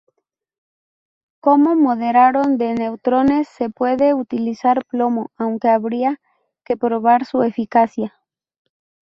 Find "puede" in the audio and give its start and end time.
3.69-4.15